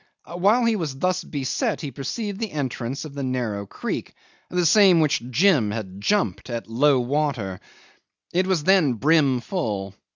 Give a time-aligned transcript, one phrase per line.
[0.25, 4.15] While he was thus beset he perceived the entrance of the narrow creek
[4.49, 7.59] (the same which Jim had jumped at low water).
[8.33, 9.93] It was then brim full.